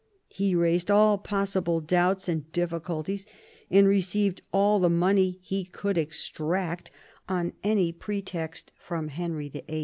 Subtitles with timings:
[0.29, 3.27] He raised all possible doubts and difficulties,
[3.69, 6.89] and received all the money he could extract
[7.29, 9.79] on any pretext from Henry VIII.